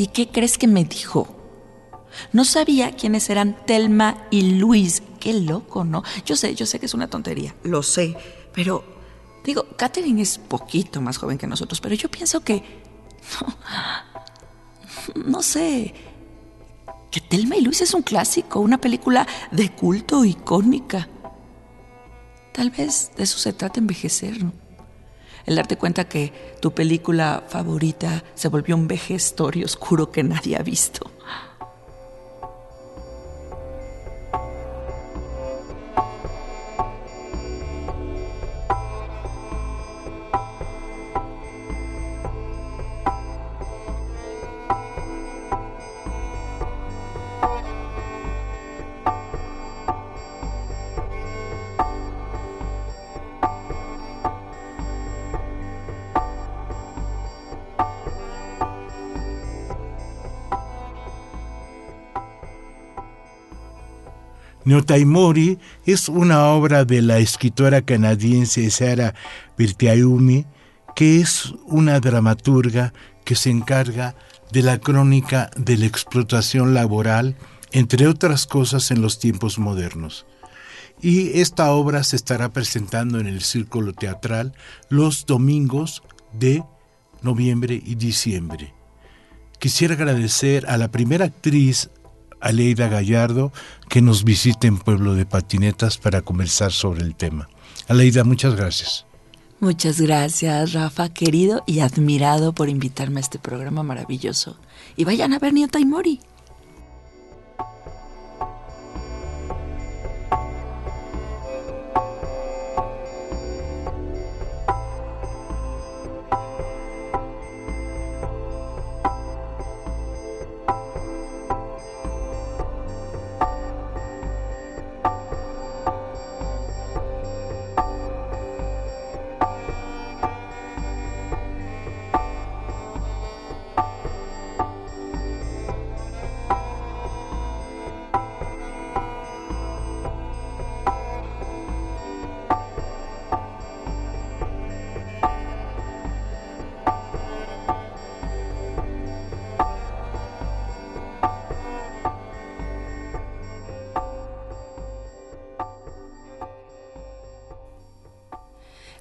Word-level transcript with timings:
¿Y 0.00 0.06
qué 0.06 0.30
crees 0.30 0.56
que 0.56 0.66
me 0.66 0.86
dijo? 0.86 1.28
No 2.32 2.46
sabía 2.46 2.92
quiénes 2.92 3.28
eran 3.28 3.66
Telma 3.66 4.26
y 4.30 4.52
Luis. 4.52 5.02
Qué 5.20 5.34
loco, 5.34 5.84
¿no? 5.84 6.02
Yo 6.24 6.36
sé, 6.36 6.54
yo 6.54 6.64
sé 6.64 6.80
que 6.80 6.86
es 6.86 6.94
una 6.94 7.08
tontería, 7.08 7.54
lo 7.64 7.82
sé, 7.82 8.16
pero 8.54 8.82
digo, 9.44 9.66
Catherine 9.76 10.22
es 10.22 10.38
poquito 10.38 11.02
más 11.02 11.18
joven 11.18 11.36
que 11.36 11.46
nosotros, 11.46 11.82
pero 11.82 11.94
yo 11.94 12.10
pienso 12.10 12.40
que... 12.40 12.80
No, 15.14 15.22
no 15.26 15.42
sé, 15.42 15.92
que 17.10 17.20
Telma 17.20 17.56
y 17.56 17.60
Luis 17.60 17.82
es 17.82 17.92
un 17.92 18.00
clásico, 18.00 18.60
una 18.60 18.78
película 18.80 19.26
de 19.50 19.70
culto 19.70 20.24
icónica. 20.24 21.10
Tal 22.52 22.70
vez 22.70 23.12
de 23.18 23.24
eso 23.24 23.38
se 23.38 23.52
trata 23.52 23.80
envejecer, 23.80 24.42
¿no? 24.42 24.59
El 25.46 25.56
darte 25.56 25.76
cuenta 25.76 26.08
que 26.08 26.32
tu 26.60 26.72
película 26.72 27.44
favorita 27.48 28.24
se 28.34 28.48
volvió 28.48 28.76
un 28.76 28.88
vejestorio 28.88 29.64
oscuro 29.64 30.10
que 30.10 30.22
nadie 30.22 30.56
ha 30.56 30.62
visto. 30.62 31.10
Neotaimori 64.70 65.58
es 65.84 66.08
una 66.08 66.46
obra 66.46 66.84
de 66.84 67.02
la 67.02 67.18
escritora 67.18 67.82
canadiense 67.82 68.70
Sarah 68.70 69.16
Virtiayumi, 69.58 70.46
que 70.94 71.20
es 71.20 71.52
una 71.66 71.98
dramaturga 71.98 72.92
que 73.24 73.34
se 73.34 73.50
encarga 73.50 74.14
de 74.52 74.62
la 74.62 74.78
crónica 74.78 75.50
de 75.56 75.76
la 75.76 75.86
explotación 75.86 76.72
laboral, 76.72 77.36
entre 77.72 78.06
otras 78.06 78.46
cosas 78.46 78.92
en 78.92 79.02
los 79.02 79.18
tiempos 79.18 79.58
modernos. 79.58 80.24
Y 81.02 81.40
esta 81.40 81.72
obra 81.72 82.04
se 82.04 82.14
estará 82.14 82.52
presentando 82.52 83.18
en 83.18 83.26
el 83.26 83.40
Círculo 83.40 83.92
Teatral 83.92 84.54
los 84.88 85.26
domingos 85.26 86.04
de 86.32 86.62
noviembre 87.22 87.82
y 87.84 87.96
diciembre. 87.96 88.72
Quisiera 89.58 89.94
agradecer 89.94 90.64
a 90.68 90.78
la 90.78 90.92
primera 90.92 91.24
actriz 91.24 91.90
Aleida 92.40 92.88
Gallardo 92.88 93.52
que 93.88 94.02
nos 94.02 94.24
visite 94.24 94.66
en 94.66 94.78
Pueblo 94.78 95.14
de 95.14 95.26
Patinetas 95.26 95.98
para 95.98 96.22
conversar 96.22 96.72
sobre 96.72 97.02
el 97.02 97.14
tema. 97.14 97.48
Aleida, 97.88 98.24
muchas 98.24 98.54
gracias. 98.54 99.06
Muchas 99.60 100.00
gracias, 100.00 100.72
Rafa, 100.72 101.10
querido 101.10 101.62
y 101.66 101.80
admirado 101.80 102.54
por 102.54 102.70
invitarme 102.70 103.20
a 103.20 103.22
este 103.22 103.38
programa 103.38 103.82
maravilloso. 103.82 104.56
Y 104.96 105.04
vayan 105.04 105.34
a 105.34 105.38
ver 105.38 105.52
Nieta 105.52 105.78
y 105.78 105.84
Mori. 105.84 106.20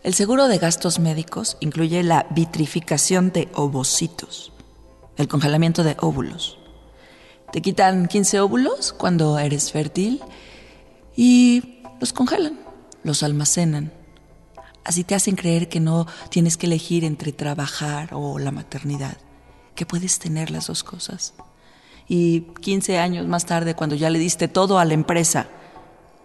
El 0.10 0.16
seguro 0.16 0.48
de 0.48 0.58
gastos 0.58 0.98
médicos 0.98 1.56
incluye 1.60 2.02
la 2.02 2.26
vitrificación 2.32 3.32
de 3.32 3.48
ovocitos, 3.54 4.52
el 5.18 5.28
congelamiento 5.28 5.84
de 5.84 5.98
óvulos. 6.00 6.58
Te 7.52 7.62
quitan 7.62 8.08
15 8.08 8.40
óvulos 8.40 8.92
cuando 8.92 9.38
eres 9.38 9.72
fértil 9.72 10.20
y 11.16 11.84
los 12.00 12.12
congelan, 12.12 12.60
los 13.04 13.22
almacenan. 13.22 13.94
Así 14.84 15.04
te 15.04 15.14
hacen 15.14 15.36
creer 15.36 15.70
que 15.70 15.80
no 15.80 16.08
tienes 16.32 16.58
que 16.58 16.66
elegir 16.66 17.04
entre 17.06 17.32
trabajar 17.32 18.10
o 18.14 18.40
la 18.40 18.50
maternidad, 18.50 19.18
que 19.76 19.86
puedes 19.86 20.18
tener 20.18 20.50
las 20.50 20.66
dos 20.66 20.84
cosas. 20.84 21.36
Y 22.08 22.48
15 22.62 22.98
años 22.98 23.28
más 23.28 23.46
tarde, 23.46 23.76
cuando 23.76 23.96
ya 23.96 24.10
le 24.10 24.18
diste 24.18 24.48
todo 24.48 24.80
a 24.80 24.86
la 24.86 24.96
empresa, 24.96 25.50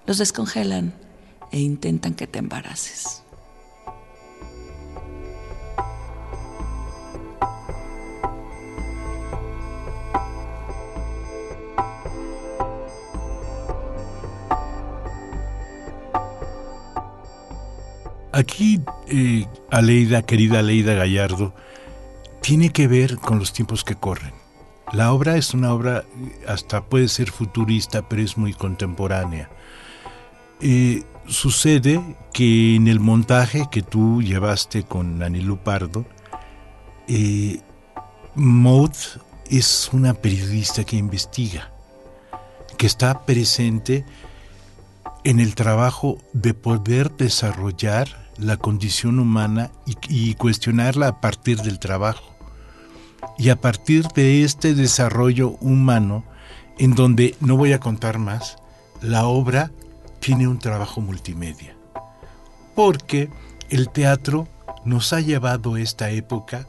los 0.07 0.17
descongelan 0.17 0.95
e 1.53 1.61
intentan 1.61 2.15
que 2.15 2.27
te 2.27 2.39
embaraces. 2.39 3.24
Aquí, 18.35 18.81
eh, 19.07 19.47
Aleida, 19.71 20.23
querida 20.23 20.59
Aleida 20.59 20.95
Gallardo, 20.95 21.55
tiene 22.43 22.71
que 22.71 22.89
ver 22.89 23.17
con 23.19 23.39
los 23.39 23.53
tiempos 23.53 23.85
que 23.85 23.95
corren. 23.95 24.35
La 24.93 25.13
obra 25.13 25.37
es 25.37 25.55
una 25.55 25.73
obra, 25.73 26.05
hasta 26.49 26.85
puede 26.85 27.07
ser 27.07 27.31
futurista, 27.31 28.09
pero 28.09 28.23
es 28.23 28.37
muy 28.37 28.53
contemporánea. 28.53 29.51
Eh, 30.61 31.05
sucede 31.29 32.03
que 32.33 32.75
en 32.75 32.89
el 32.89 32.99
montaje 32.99 33.69
que 33.71 33.83
tú 33.83 34.21
llevaste 34.21 34.83
con 34.83 35.23
Anilú 35.23 35.59
Pardo, 35.59 36.05
eh, 37.07 37.61
Maud 38.35 38.97
es 39.49 39.91
una 39.93 40.13
periodista 40.13 40.83
que 40.83 40.97
investiga, 40.97 41.71
que 42.79 42.89
está 42.89 43.27
presente 43.27 44.05
en 45.23 45.39
el 45.39 45.55
trabajo 45.55 46.19
de 46.33 46.53
poder 46.53 47.13
desarrollar 47.13 48.24
la 48.39 48.57
condición 48.57 49.19
humana 49.19 49.71
y, 50.09 50.35
cuestionarla 50.35 51.09
a 51.09 51.21
partir 51.21 51.63
del 51.63 51.79
trabajo. 51.79 52.35
Y 53.39 53.49
a 53.49 53.61
partir 53.61 54.07
de 54.09 54.45
este 54.45 54.75
desarrollo 54.75 55.57
humano, 55.61 56.25
en 56.79 56.95
donde, 56.95 57.35
no 57.41 57.57
voy 57.57 57.73
a 57.73 57.81
contar 57.81 58.19
más, 58.19 58.57
la 59.01 59.27
obra 59.27 59.71
tiene 60.21 60.49
un 60.49 60.59
trabajo 60.59 61.01
multimedia. 61.01 61.77
Porque 62.75 63.31
el 63.71 63.89
teatro 63.89 64.49
nos 64.85 65.13
ha 65.13 65.21
llevado 65.21 65.77
esta 65.77 66.11
época 66.11 66.67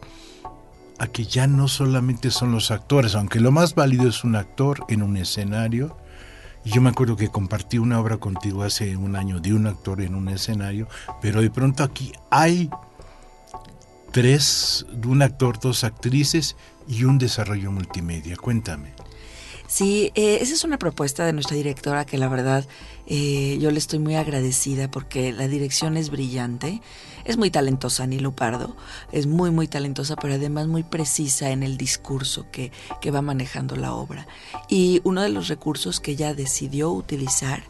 a 0.97 1.07
que 1.07 1.25
ya 1.25 1.47
no 1.47 1.67
solamente 1.67 2.31
son 2.31 2.51
los 2.51 2.71
actores, 2.71 3.15
aunque 3.15 3.39
lo 3.39 3.51
más 3.51 3.75
válido 3.75 4.07
es 4.07 4.23
un 4.23 4.35
actor 4.35 4.85
en 4.87 5.03
un 5.03 5.17
escenario. 5.17 5.97
Yo 6.65 6.81
me 6.81 6.89
acuerdo 6.89 7.15
que 7.15 7.29
compartí 7.29 7.77
una 7.77 7.99
obra 7.99 8.17
contigo 8.17 8.63
hace 8.63 8.97
un 8.97 9.15
año 9.15 9.39
de 9.39 9.53
un 9.53 9.67
actor 9.67 10.01
en 10.01 10.15
un 10.15 10.27
escenario, 10.29 10.87
pero 11.21 11.41
de 11.41 11.51
pronto 11.51 11.83
aquí 11.83 12.11
hay 12.31 12.71
tres, 14.11 14.83
un 15.05 15.21
actor, 15.21 15.59
dos 15.59 15.83
actrices 15.83 16.55
y 16.87 17.03
un 17.03 17.19
desarrollo 17.19 17.71
multimedia. 17.71 18.35
Cuéntame. 18.35 18.94
Sí, 19.67 20.11
eh, 20.13 20.37
esa 20.41 20.53
es 20.53 20.63
una 20.63 20.77
propuesta 20.77 21.25
de 21.25 21.33
nuestra 21.33 21.55
directora 21.55 22.05
que 22.05 22.19
la 22.19 22.27
verdad 22.27 22.65
eh, 23.07 23.57
yo 23.59 23.71
le 23.71 23.79
estoy 23.79 23.97
muy 23.99 24.15
agradecida 24.15 24.89
porque 24.91 25.31
la 25.31 25.47
dirección 25.47 25.97
es 25.97 26.09
brillante. 26.09 26.81
Es 27.23 27.37
muy 27.37 27.49
talentosa 27.49 28.03
Ani 28.03 28.19
Lupardo, 28.19 28.75
es 29.11 29.25
muy 29.25 29.49
muy 29.49 29.67
talentosa, 29.67 30.15
pero 30.15 30.35
además 30.35 30.67
muy 30.67 30.83
precisa 30.83 31.49
en 31.49 31.63
el 31.63 31.75
discurso 31.75 32.45
que, 32.51 32.71
que 33.01 33.09
va 33.09 33.23
manejando 33.23 33.75
la 33.75 33.93
obra. 33.93 34.27
Y 34.69 35.01
uno 35.03 35.23
de 35.23 35.29
los 35.29 35.47
recursos 35.47 35.99
que 35.99 36.11
ella 36.11 36.35
decidió 36.35 36.91
utilizar 36.91 37.63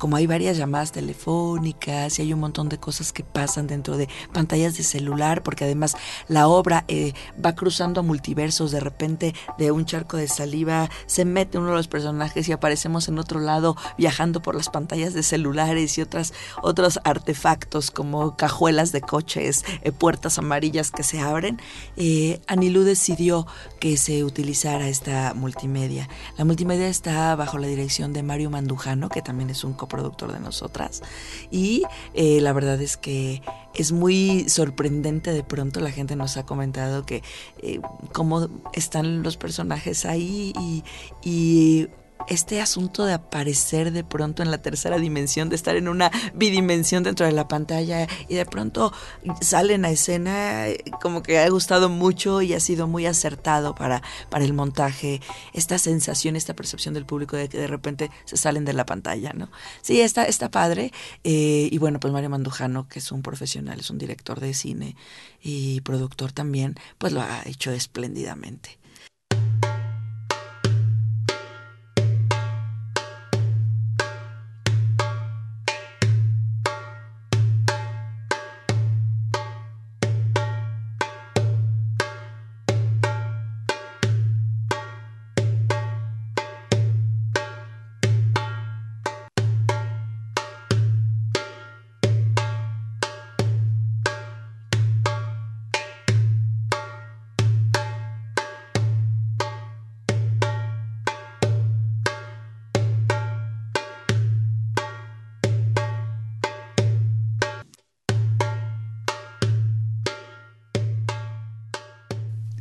como 0.00 0.16
hay 0.16 0.26
varias 0.26 0.56
llamadas 0.56 0.92
telefónicas 0.92 2.18
y 2.18 2.22
hay 2.22 2.32
un 2.32 2.40
montón 2.40 2.70
de 2.70 2.78
cosas 2.78 3.12
que 3.12 3.22
pasan 3.22 3.66
dentro 3.66 3.98
de 3.98 4.08
pantallas 4.32 4.76
de 4.76 4.82
celular, 4.82 5.42
porque 5.42 5.64
además 5.64 5.94
la 6.26 6.48
obra 6.48 6.86
eh, 6.88 7.12
va 7.44 7.54
cruzando 7.54 8.00
a 8.00 8.02
multiversos, 8.02 8.72
de 8.72 8.80
repente 8.80 9.34
de 9.58 9.70
un 9.70 9.84
charco 9.84 10.16
de 10.16 10.26
saliva 10.26 10.88
se 11.04 11.26
mete 11.26 11.58
uno 11.58 11.68
de 11.68 11.74
los 11.74 11.86
personajes 11.86 12.48
y 12.48 12.52
aparecemos 12.52 13.08
en 13.08 13.18
otro 13.18 13.40
lado 13.40 13.76
viajando 13.98 14.40
por 14.40 14.54
las 14.54 14.70
pantallas 14.70 15.12
de 15.12 15.22
celulares 15.22 15.98
y 15.98 16.00
otras, 16.00 16.32
otros 16.62 16.98
artefactos 17.04 17.90
como 17.90 18.36
cajuelas 18.36 18.92
de 18.92 19.02
coches, 19.02 19.66
eh, 19.82 19.92
puertas 19.92 20.38
amarillas 20.38 20.90
que 20.90 21.02
se 21.02 21.20
abren. 21.20 21.60
Eh, 21.96 22.40
Anilú 22.46 22.84
decidió 22.84 23.46
que 23.80 23.98
se 23.98 24.24
utilizara 24.24 24.88
esta 24.88 25.34
multimedia. 25.34 26.08
La 26.38 26.46
multimedia 26.46 26.88
está 26.88 27.36
bajo 27.36 27.58
la 27.58 27.66
dirección 27.66 28.14
de 28.14 28.22
Mario 28.22 28.48
Mandujano, 28.48 29.10
que 29.10 29.20
también 29.20 29.50
es 29.50 29.62
un 29.62 29.74
productor 29.90 30.32
de 30.32 30.40
nosotras. 30.40 31.02
Y 31.50 31.82
eh, 32.14 32.40
la 32.40 32.54
verdad 32.54 32.80
es 32.80 32.96
que 32.96 33.42
es 33.74 33.92
muy 33.92 34.48
sorprendente 34.48 35.32
de 35.32 35.44
pronto 35.44 35.80
la 35.80 35.90
gente 35.90 36.16
nos 36.16 36.38
ha 36.38 36.46
comentado 36.46 37.04
que 37.04 37.22
eh, 37.58 37.80
cómo 38.12 38.48
están 38.72 39.22
los 39.22 39.36
personajes 39.36 40.06
ahí 40.06 40.54
y, 40.58 40.84
y 41.22 41.88
este 42.28 42.60
asunto 42.60 43.04
de 43.04 43.14
aparecer 43.14 43.92
de 43.92 44.04
pronto 44.04 44.42
en 44.42 44.50
la 44.50 44.58
tercera 44.58 44.98
dimensión, 44.98 45.48
de 45.48 45.56
estar 45.56 45.76
en 45.76 45.88
una 45.88 46.10
bidimensión 46.34 47.02
dentro 47.02 47.26
de 47.26 47.32
la 47.32 47.48
pantalla 47.48 48.06
y 48.28 48.34
de 48.34 48.46
pronto 48.46 48.92
salen 49.40 49.84
a 49.84 49.90
escena, 49.90 50.66
como 51.00 51.22
que 51.22 51.38
ha 51.38 51.48
gustado 51.48 51.88
mucho 51.88 52.42
y 52.42 52.54
ha 52.54 52.60
sido 52.60 52.86
muy 52.86 53.06
acertado 53.06 53.74
para, 53.74 54.02
para 54.28 54.44
el 54.44 54.52
montaje, 54.52 55.20
esta 55.52 55.78
sensación, 55.78 56.36
esta 56.36 56.54
percepción 56.54 56.94
del 56.94 57.06
público 57.06 57.36
de 57.36 57.48
que 57.48 57.58
de 57.58 57.66
repente 57.66 58.10
se 58.24 58.36
salen 58.36 58.64
de 58.64 58.72
la 58.72 58.86
pantalla, 58.86 59.32
¿no? 59.32 59.50
Sí, 59.82 60.00
está, 60.00 60.24
está 60.24 60.50
padre. 60.50 60.92
Eh, 61.24 61.68
y 61.70 61.78
bueno, 61.78 62.00
pues 62.00 62.12
Mario 62.12 62.30
Mandujano, 62.30 62.88
que 62.88 62.98
es 62.98 63.12
un 63.12 63.22
profesional, 63.22 63.80
es 63.80 63.90
un 63.90 63.98
director 63.98 64.40
de 64.40 64.54
cine 64.54 64.96
y 65.42 65.80
productor 65.82 66.32
también, 66.32 66.76
pues 66.98 67.12
lo 67.12 67.20
ha 67.20 67.42
hecho 67.46 67.70
espléndidamente. 67.72 68.79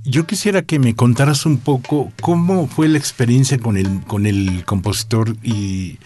Yo 0.09 0.25
quisiera 0.25 0.63
que 0.63 0.79
me 0.79 0.95
contaras 0.95 1.45
un 1.45 1.59
poco 1.59 2.11
cómo 2.19 2.65
fue 2.65 2.88
la 2.88 2.97
experiencia 2.97 3.59
con 3.59 3.77
el, 3.77 4.01
con 4.07 4.25
el 4.25 4.65
compositor 4.65 5.35
y 5.44 6.00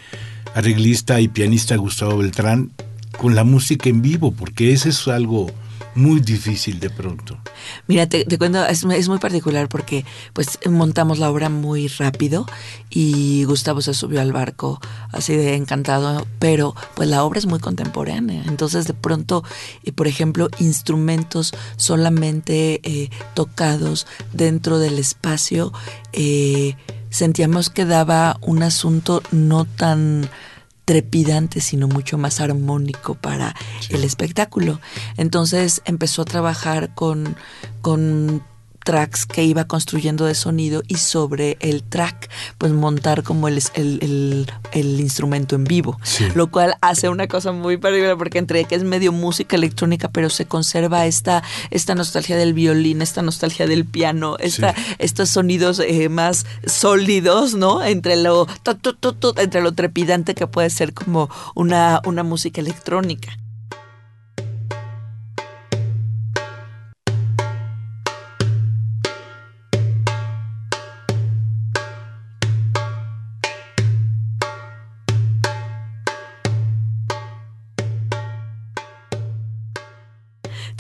arreglista 0.54 1.22
y 1.22 1.30
pianista 1.30 1.78
Gustavo 1.78 2.18
Beltrán 2.18 2.72
con 3.18 3.34
la 3.34 3.46
música 3.46 3.88
en 3.88 4.02
vivo, 4.02 4.34
porque 4.34 4.74
ese 4.74 4.90
es 4.90 5.08
algo 5.08 5.50
muy 5.96 6.20
difícil 6.20 6.80
de 6.80 6.90
pronto. 6.90 7.38
Mira, 7.88 8.08
te, 8.08 8.26
cuento, 8.38 8.66
es, 8.66 8.86
muy 8.86 9.20
particular 9.20 9.70
porque 9.70 10.06
pues 10.34 10.60
montamos 10.70 11.20
la 11.20 11.30
obra 11.30 11.50
muy 11.50 11.88
rápido 11.88 12.46
y 12.90 13.44
Gustavo 13.46 13.82
se 13.82 13.94
subió 13.94 14.22
al 14.22 14.32
barco 14.32 14.80
así 15.12 15.36
de 15.36 15.56
encantado, 15.56 16.26
pero 16.40 16.76
pues 16.96 17.10
la 17.10 17.24
obra 17.24 17.40
es 17.40 17.46
muy 17.46 17.60
contemporánea, 17.60 18.44
entonces 18.48 18.88
de 18.88 18.94
pronto, 18.94 19.44
eh, 19.84 19.92
por 19.92 20.08
ejemplo, 20.08 20.50
instrumentos 20.60 21.54
solamente 21.76 22.82
eh, 22.84 23.10
tocados 23.34 24.08
dentro 24.32 24.80
del 24.80 25.00
espacio, 25.00 25.74
eh, 26.12 26.76
sentíamos 27.10 27.70
que 27.70 27.86
daba 27.86 28.38
un 28.42 28.64
asunto 28.64 29.22
no 29.32 29.66
tan 29.66 30.30
trepidante, 30.86 31.62
sino 31.62 31.88
mucho 31.88 32.18
más 32.18 32.40
armónico 32.40 33.16
para 33.16 33.56
el 33.90 34.04
espectáculo. 34.04 34.80
Entonces 35.18 35.82
empezó 35.86 36.24
a 36.24 36.26
trabajar 36.26 36.94
con, 36.94 37.36
con 37.82 38.44
tracks 38.84 39.26
que 39.26 39.44
iba 39.44 39.66
construyendo 39.66 40.26
de 40.26 40.36
sonido 40.36 40.84
y 40.88 40.96
sobre 40.96 41.58
el 41.60 41.84
track 41.84 42.30
pues 42.58 42.72
montar 42.72 43.24
como 43.24 43.48
el, 43.48 43.62
el, 43.76 44.52
el, 44.72 45.00
instrumento 45.00 45.56
en 45.56 45.64
vivo, 45.64 46.00
lo 46.36 46.48
cual 46.48 46.76
hace 46.82 47.10
una 47.10 47.28
cosa 47.28 47.52
muy 47.52 47.78
particular 47.78 48.18
porque 48.18 48.38
entre 48.38 48.66
que 48.66 48.76
es 48.76 48.84
medio 48.84 49.12
música 49.12 49.56
electrónica 49.56 50.10
pero 50.10 50.30
se 50.30 50.46
conserva 50.46 51.06
esta, 51.06 51.44
esta 51.72 51.96
nostalgia 51.96 52.38
del 52.38 52.54
violín, 52.54 53.02
esta 53.02 53.22
nostalgia 53.22 53.68
del 53.68 53.86
piano, 53.86 54.38
esta, 54.40 54.76
estos 55.00 55.30
sonidos 55.30 55.80
eh, 55.80 56.10
más 56.10 56.46
sólidos, 56.66 57.54
¿no? 57.56 57.84
Entre 57.84 58.16
lo, 58.16 58.48
entre 59.38 59.62
lo 59.62 59.72
trepidante 59.74 60.36
que 60.36 60.48
puede 60.48 60.70
ser 60.70 60.94
como 60.94 61.30
una, 61.56 62.02
una 62.06 62.24
música 62.24 62.62
electrónica. 62.62 63.38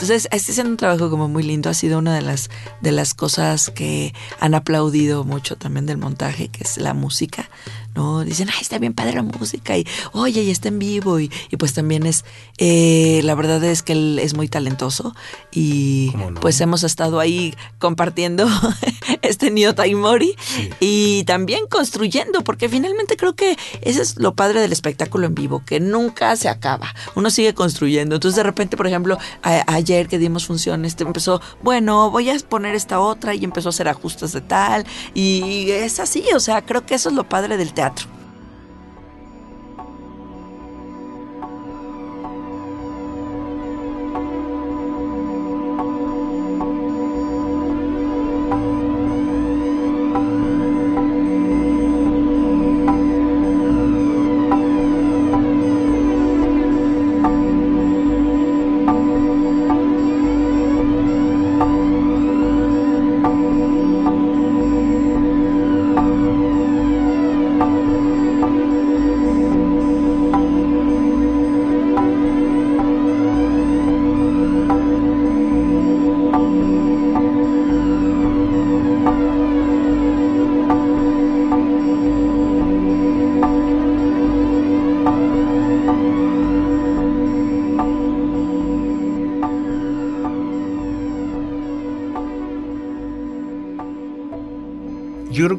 Entonces, 0.04 0.28
este 0.34 0.52
es 0.52 0.58
un 0.58 0.76
trabajo 0.76 1.10
como 1.10 1.30
muy 1.30 1.44
lindo, 1.44 1.70
ha 1.70 1.74
sido 1.74 1.98
una 1.98 2.14
de 2.14 2.22
las, 2.22 2.50
de 2.82 2.92
las 2.92 3.14
cosas 3.14 3.70
que 3.70 4.14
han 4.42 4.54
aplaudido 4.54 5.24
mucho 5.24 5.56
también 5.56 5.86
del 5.86 5.98
montaje, 5.98 6.50
que 6.50 6.66
es 6.66 6.76
la 6.76 6.94
música, 6.94 7.50
¿no? 7.96 8.26
Dicen, 8.26 8.50
ay, 8.50 8.58
está 8.60 8.80
bien 8.80 8.94
padre 8.94 9.14
la 9.14 9.22
música, 9.22 9.78
y 9.78 9.88
oye, 10.12 10.44
y 10.44 10.50
está 10.50 10.68
en 10.68 10.80
vivo, 10.80 11.22
y, 11.22 11.30
pues 11.58 11.74
también 11.74 12.06
es, 12.06 12.26
eh, 12.58 13.22
la 13.24 13.34
verdad 13.34 13.64
es 13.64 13.82
que 13.82 13.94
él 13.94 14.20
es 14.22 14.34
muy 14.34 14.50
talentoso, 14.50 15.16
y 15.54 16.12
pues 16.42 16.60
hemos 16.60 16.84
estado 16.84 17.22
ahí 17.22 17.56
compartiendo 17.80 18.46
este 19.22 19.52
Nio 19.52 19.74
Taimori, 19.74 20.36
y 20.82 21.24
también 21.24 21.66
construyendo, 21.70 22.44
porque 22.44 22.68
finalmente 22.68 23.16
creo 23.16 23.38
que 23.38 23.58
ese 23.82 24.02
es 24.02 24.18
lo 24.18 24.36
padre 24.36 24.60
del 24.60 24.74
espectáculo 24.74 25.28
en 25.28 25.36
vivo, 25.36 25.64
que 25.66 25.80
nunca 25.80 26.36
se 26.36 26.50
acaba, 26.50 26.94
uno 27.16 27.30
sigue 27.30 27.54
construyendo, 27.54 28.16
entonces 28.16 28.36
de 28.36 28.44
repente, 28.44 28.76
por 28.76 28.88
ejemplo, 28.88 29.18
ayer 29.44 29.93
que 30.08 30.20
dimos 30.20 30.46
funciones, 30.46 30.96
te 30.96 31.04
empezó, 31.04 31.42
bueno, 31.62 32.12
voy 32.12 32.30
a 32.30 32.38
poner 32.40 32.76
esta 32.76 33.00
otra, 33.00 33.34
y 33.36 33.44
empezó 33.44 33.70
a 33.70 33.72
hacer 33.72 33.88
ajustes 33.88 34.34
de 34.34 34.42
tal, 34.42 34.86
y 35.14 35.72
es 35.72 36.00
así, 36.00 36.24
o 36.36 36.40
sea, 36.40 36.64
creo 36.64 36.86
que 36.86 36.96
eso 36.96 37.10
es 37.10 37.16
lo 37.16 37.28
padre 37.28 37.58
del 37.58 37.74
teatro 37.74 38.23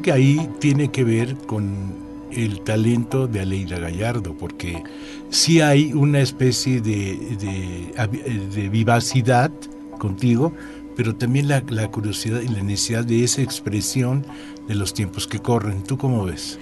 que 0.05 0.11
ahí 0.11 0.47
tiene 0.59 0.91
que 0.91 1.03
ver 1.03 1.35
con 1.47 1.95
el 2.31 2.61
talento 2.61 3.25
de 3.25 3.39
Aleida 3.39 3.79
Gallardo, 3.79 4.37
porque 4.37 4.83
sí 5.31 5.61
hay 5.61 5.93
una 5.93 6.19
especie 6.19 6.79
de, 6.79 7.17
de, 8.53 8.69
vivacidad 8.69 9.49
contigo, 9.97 10.53
pero 10.95 11.15
también 11.15 11.47
la, 11.47 11.63
la, 11.69 11.89
curiosidad 11.89 12.41
y 12.41 12.49
la 12.49 12.61
necesidad 12.61 13.03
de 13.03 13.23
esa 13.23 13.41
expresión 13.41 14.23
de 14.67 14.75
los 14.75 14.93
tiempos 14.93 15.25
que 15.25 15.39
corren. 15.39 15.81
¿Tú 15.81 15.97
cómo 15.97 16.23
ves? 16.23 16.59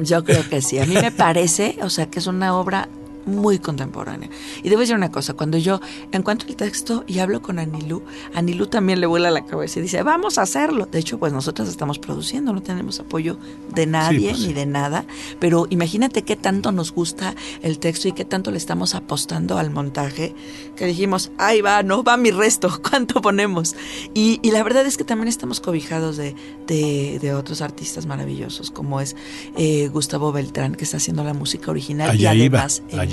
Yo 0.00 0.22
creo 0.22 0.48
que 0.48 0.62
sí. 0.62 0.78
A 0.78 0.86
mí 0.86 0.94
me 0.94 1.10
parece, 1.10 1.78
o 1.82 1.90
sea, 1.90 2.06
que 2.06 2.20
es 2.20 2.28
una 2.28 2.54
obra 2.54 2.88
muy 3.26 3.58
contemporánea. 3.58 4.30
Y 4.62 4.68
debo 4.68 4.80
decir 4.80 4.96
una 4.96 5.10
cosa, 5.10 5.34
cuando 5.34 5.58
yo 5.58 5.80
encuentro 6.12 6.48
el 6.48 6.56
texto 6.56 7.04
y 7.06 7.18
hablo 7.18 7.42
con 7.42 7.58
Anilú, 7.58 8.02
Anilú 8.34 8.68
también 8.68 9.00
le 9.00 9.06
vuela 9.06 9.30
la 9.30 9.44
cabeza 9.44 9.78
y 9.78 9.82
dice, 9.82 10.02
vamos 10.02 10.38
a 10.38 10.42
hacerlo. 10.42 10.86
De 10.86 10.98
hecho, 10.98 11.18
pues 11.18 11.32
nosotros 11.32 11.68
estamos 11.68 11.98
produciendo, 11.98 12.52
no 12.52 12.62
tenemos 12.62 13.00
apoyo 13.00 13.38
de 13.74 13.86
nadie 13.86 14.30
pues 14.30 14.40
ni 14.40 14.52
de 14.52 14.66
nada, 14.66 15.04
pero 15.38 15.66
imagínate 15.70 16.22
qué 16.22 16.36
tanto 16.36 16.72
nos 16.72 16.92
gusta 16.92 17.34
el 17.62 17.78
texto 17.78 18.08
y 18.08 18.12
qué 18.12 18.24
tanto 18.24 18.50
le 18.50 18.58
estamos 18.58 18.94
apostando 18.94 19.58
al 19.58 19.70
montaje, 19.70 20.34
que 20.76 20.86
dijimos, 20.86 21.32
ahí 21.38 21.60
va, 21.60 21.82
no 21.82 22.02
va 22.02 22.16
mi 22.16 22.30
resto, 22.30 22.80
¿cuánto 22.90 23.20
ponemos? 23.20 23.74
Y, 24.14 24.40
la 24.56 24.62
verdad 24.62 24.86
es 24.86 24.96
que 24.96 25.04
también 25.04 25.28
estamos 25.28 25.60
cobijados 25.60 26.16
de, 26.16 26.34
de, 26.66 27.34
otros 27.34 27.60
artistas 27.60 28.06
maravillosos, 28.06 28.70
como 28.70 29.00
es 29.00 29.16
eh, 29.58 29.88
Gustavo 29.88 30.32
Beltrán, 30.32 30.74
que 30.74 30.84
está 30.84 30.96
haciendo 30.96 31.24
la 31.24 31.34
música 31.34 31.70
original 31.70 32.18
y 32.18 32.24
además 32.24 32.82
iba. 32.90 33.04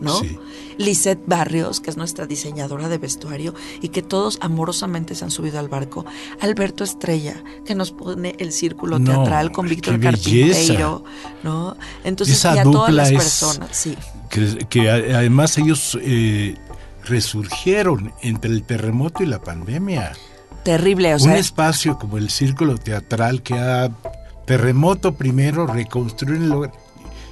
¿No? 0.00 0.20
Lisette 0.80 1.22
Barrios, 1.26 1.80
que 1.80 1.90
es 1.90 1.98
nuestra 1.98 2.26
diseñadora 2.26 2.88
de 2.88 2.96
vestuario 2.96 3.54
y 3.82 3.90
que 3.90 4.00
todos 4.02 4.38
amorosamente 4.40 5.14
se 5.14 5.24
han 5.24 5.30
subido 5.30 5.58
al 5.58 5.68
barco. 5.68 6.06
Alberto 6.40 6.84
Estrella, 6.84 7.44
que 7.66 7.74
nos 7.74 7.92
pone 7.92 8.34
el 8.38 8.50
círculo 8.50 8.98
teatral 8.98 9.52
con 9.52 9.68
Víctor 9.68 10.00
Carpinteiro, 10.00 11.04
¿no? 11.42 11.76
Entonces, 12.02 12.42
y 12.42 12.58
a 12.58 12.62
todas 12.62 12.94
las 12.94 13.12
personas, 13.12 13.68
sí. 13.72 13.94
Que, 14.30 14.90
además 14.90 15.58
ellos 15.58 15.98
eh, 16.00 16.56
resurgieron 17.04 18.14
entre 18.22 18.50
el 18.50 18.62
terremoto 18.62 19.22
y 19.22 19.26
la 19.26 19.42
pandemia. 19.42 20.12
Terrible, 20.64 21.14
o 21.14 21.18
sea. 21.18 21.32
Un 21.32 21.36
espacio 21.36 21.98
como 21.98 22.16
el 22.16 22.30
círculo 22.30 22.78
teatral 22.78 23.42
que 23.42 23.54
ha 23.54 23.90
terremoto 24.46 25.12
primero, 25.12 25.66
reconstruir 25.66 26.40
el 26.40 26.48
lugar. 26.48 26.72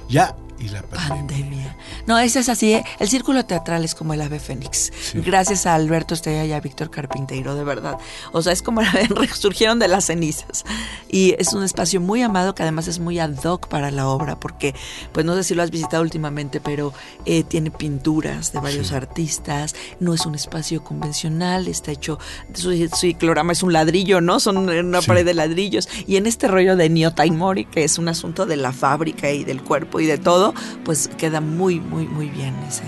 Ya 0.07 0.35
y 0.59 0.69
la 0.69 0.81
pandemia. 0.81 1.77
No, 2.05 2.17
ese 2.19 2.39
es 2.39 2.49
así. 2.49 2.73
¿eh? 2.73 2.83
El 2.99 3.09
círculo 3.09 3.45
teatral 3.45 3.85
es 3.85 3.95
como 3.95 4.13
el 4.13 4.21
ave 4.21 4.39
fénix. 4.39 4.91
Gracias 5.13 5.65
a 5.65 5.75
Alberto 5.75 6.13
Estrella 6.13 6.45
y 6.45 6.51
a 6.51 6.59
Víctor 6.59 6.89
Carpinteiro, 6.89 7.55
de 7.55 7.63
verdad. 7.63 7.97
O 8.31 8.41
sea, 8.41 8.51
es 8.53 8.61
como 8.61 8.81
resurgieron 9.09 9.79
de 9.79 9.87
las 9.87 10.05
cenizas. 10.05 10.65
Y 11.09 11.35
es 11.39 11.53
un 11.53 11.63
espacio 11.63 12.01
muy 12.01 12.21
amado 12.21 12.55
que 12.55 12.63
además 12.63 12.87
es 12.87 12.99
muy 12.99 13.19
ad 13.19 13.43
hoc 13.43 13.67
para 13.67 13.91
la 13.91 14.07
obra, 14.07 14.39
porque, 14.39 14.75
pues 15.13 15.25
no 15.25 15.35
sé 15.35 15.43
si 15.43 15.55
lo 15.55 15.63
has 15.63 15.71
visitado 15.71 16.03
últimamente, 16.03 16.59
pero 16.59 16.93
eh, 17.25 17.43
tiene 17.43 17.71
pinturas 17.71 18.51
de 18.51 18.59
varios 18.59 18.91
artistas. 18.91 19.75
No 19.99 20.13
es 20.13 20.25
un 20.25 20.35
espacio 20.35 20.83
convencional, 20.83 21.67
está 21.67 21.91
hecho, 21.91 22.19
su, 22.53 22.71
ciclorama 22.95 23.53
es 23.53 23.63
un 23.63 23.73
ladrillo, 23.73 24.21
¿no? 24.21 24.39
Son 24.39 24.57
una 24.57 25.01
pared 25.01 25.25
de 25.25 25.33
ladrillos. 25.33 25.87
Y 26.07 26.17
en 26.17 26.25
este 26.25 26.47
rollo 26.47 26.75
de 26.75 26.89
Neo 26.89 27.13
Taimori, 27.13 27.65
que 27.65 27.83
es 27.83 27.97
un 27.97 28.07
asunto 28.07 28.45
de 28.45 28.57
la 28.57 28.73
fábrica 28.73 29.31
y 29.31 29.43
del 29.43 29.61
cuerpo 29.61 29.99
y 29.99 30.05
de 30.05 30.17
todo, 30.17 30.48
pues 30.83 31.07
queda 31.17 31.41
muy, 31.41 31.79
muy, 31.79 32.07
muy 32.07 32.29
bien 32.29 32.55
ese, 32.67 32.83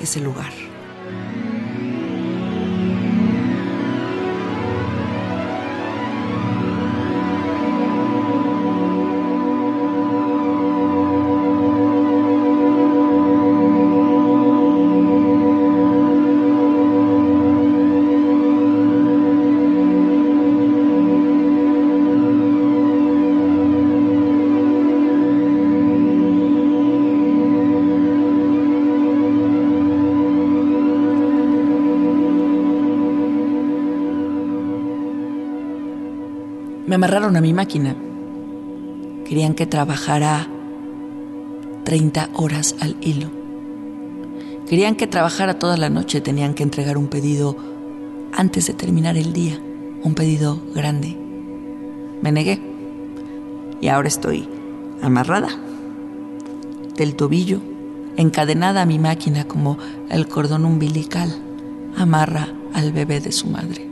ese 0.00 0.20
lugar. 0.20 0.69
A 37.40 37.42
mi 37.42 37.54
máquina. 37.54 37.96
Querían 39.24 39.54
que 39.54 39.66
trabajara 39.66 40.46
30 41.84 42.28
horas 42.34 42.76
al 42.80 42.98
hilo. 43.00 43.30
Querían 44.68 44.94
que 44.94 45.06
trabajara 45.06 45.58
toda 45.58 45.78
la 45.78 45.88
noche. 45.88 46.20
Tenían 46.20 46.52
que 46.52 46.62
entregar 46.62 46.98
un 46.98 47.08
pedido 47.08 47.56
antes 48.34 48.66
de 48.66 48.74
terminar 48.74 49.16
el 49.16 49.32
día. 49.32 49.58
Un 50.02 50.14
pedido 50.14 50.60
grande. 50.74 51.16
Me 52.20 52.30
negué. 52.30 52.60
Y 53.80 53.88
ahora 53.88 54.08
estoy 54.08 54.46
amarrada 55.00 55.48
del 56.94 57.16
tobillo, 57.16 57.62
encadenada 58.18 58.82
a 58.82 58.86
mi 58.86 58.98
máquina 58.98 59.48
como 59.48 59.78
el 60.10 60.28
cordón 60.28 60.66
umbilical 60.66 61.34
amarra 61.96 62.48
al 62.74 62.92
bebé 62.92 63.20
de 63.20 63.32
su 63.32 63.46
madre. 63.46 63.88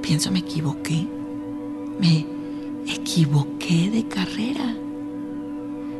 Pienso 0.00 0.30
me 0.30 0.38
equivoqué. 0.38 1.19
Me 2.00 2.26
equivoqué 2.86 3.90
de 3.90 4.08
carrera. 4.08 4.74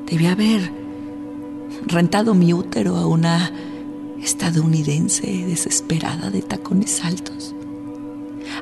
Debí 0.07 0.27
haber 0.27 0.73
rentado 1.87 2.35
mi 2.35 2.53
útero 2.53 2.97
a 2.97 3.07
una 3.07 3.53
estadounidense 4.23 5.27
desesperada 5.47 6.31
de 6.31 6.43
tacones 6.43 7.05
altos. 7.05 7.55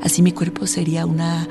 Así 0.03 0.23
mi 0.23 0.33
cuerpo 0.33 0.67
sería 0.67 1.07
una 1.07 1.49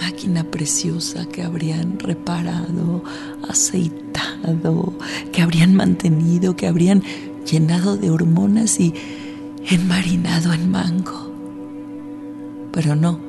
máquina 0.00 0.44
preciosa 0.44 1.26
que 1.26 1.42
habrían 1.42 1.98
reparado, 1.98 3.02
aceitado, 3.48 4.92
que 5.32 5.42
habrían 5.42 5.74
mantenido, 5.74 6.56
que 6.56 6.66
habrían 6.66 7.02
llenado 7.50 7.96
de 7.96 8.10
hormonas 8.10 8.78
y 8.80 8.94
enmarinado 9.70 10.52
en 10.52 10.70
mango. 10.70 11.32
Pero 12.72 12.94
no. 12.94 13.25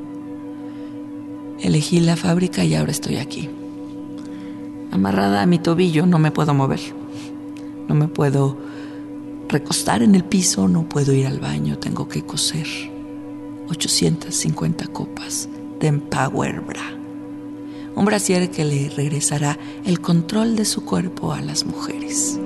Elegí 1.60 2.00
la 2.00 2.16
fábrica 2.16 2.64
y 2.64 2.76
ahora 2.76 2.92
estoy 2.92 3.18
aquí. 3.18 3.50
Amarrada 4.92 5.42
a 5.42 5.46
mi 5.46 5.60
tobillo 5.60 6.06
no 6.06 6.20
me 6.20 6.32
puedo 6.32 6.54
mover. 6.54 6.80
No 7.88 7.96
me 7.96 8.08
puedo 8.08 8.58
recostar 9.50 10.04
en 10.04 10.16
el 10.16 10.24
piso, 10.24 10.68
no 10.68 10.88
puedo 10.88 11.14
ir 11.14 11.28
al 11.28 11.40
baño, 11.40 11.78
tengo 11.78 12.08
que 12.08 12.24
coser 12.24 12.68
850 13.70 14.88
copas 14.88 15.50
de 15.80 15.88
Empower 15.88 16.62
Bra. 16.62 16.94
Un 17.96 18.06
brasier 18.06 18.52
que 18.52 18.64
le 18.64 18.90
regresará 18.90 19.58
el 19.86 20.02
control 20.02 20.56
de 20.56 20.66
su 20.66 20.86
cuerpo 20.86 21.32
a 21.34 21.42
las 21.42 21.66
mujeres. 21.66 22.40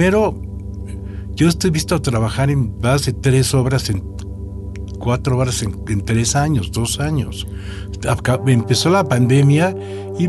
Primero, 0.00 0.34
yo 1.34 1.46
estoy 1.46 1.68
visto 1.70 1.94
trabajar 2.00 2.48
en 2.48 2.80
base 2.80 3.12
de 3.12 3.20
tres 3.20 3.52
obras 3.52 3.90
en 3.90 4.02
cuatro 4.98 5.36
horas 5.36 5.62
en, 5.62 6.02
tres 6.06 6.34
años, 6.34 6.72
dos 6.72 6.98
años. 7.00 7.46
empezó 8.46 8.88
la 8.88 9.06
pandemia 9.06 9.76
y 10.18 10.26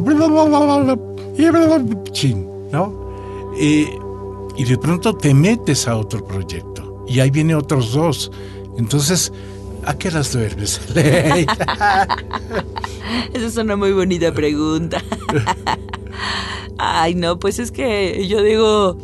¿no? 2.74 3.14
y 3.56 4.66
de 4.66 4.78
pronto 4.78 5.16
te 5.16 5.34
metes 5.34 5.88
a 5.88 5.96
otro 5.96 6.28
proyecto 6.28 7.06
y 7.08 7.22
ahí 7.22 7.32
viene 7.32 7.56
otros 7.56 7.94
dos. 7.94 8.30
Entonces, 8.78 9.32
¿a 9.86 9.98
qué 9.98 10.10
horas 10.10 10.34
duermes? 10.34 10.82
Esa 13.34 13.48
es 13.48 13.56
una 13.56 13.78
muy 13.78 13.94
bonita 13.94 14.34
pregunta. 14.34 15.02
Ay, 16.78 17.16
no, 17.16 17.40
pues 17.40 17.58
es 17.60 17.72
que 17.72 18.28
yo 18.28 18.44
digo, 18.44 18.98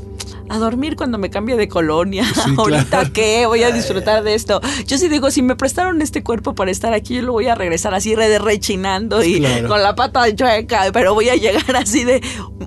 a 0.49 0.57
dormir 0.57 0.95
cuando 0.95 1.17
me 1.17 1.29
cambie 1.29 1.55
de 1.55 1.67
colonia. 1.67 2.25
Ahorita 2.57 3.11
qué, 3.11 3.45
voy 3.45 3.63
a 3.63 3.71
disfrutar 3.71 4.23
de 4.23 4.35
esto. 4.35 4.61
Yo 4.85 4.97
sí 4.97 5.07
digo, 5.07 5.31
si 5.31 5.41
me 5.41 5.55
prestaron 5.55 6.01
este 6.01 6.23
cuerpo 6.23 6.55
para 6.55 6.71
estar 6.71 6.93
aquí, 6.93 7.15
yo 7.15 7.21
lo 7.23 7.33
voy 7.33 7.47
a 7.47 7.55
regresar 7.55 7.93
así 7.93 8.15
de 8.15 8.39
rechinando 8.39 9.23
y 9.23 9.41
con 9.67 9.81
la 9.81 9.95
pata 9.95 10.33
chueca, 10.33 10.85
pero 10.93 11.13
voy 11.13 11.29
a 11.29 11.35
llegar 11.35 11.75
así 11.75 12.03
de 12.03 12.21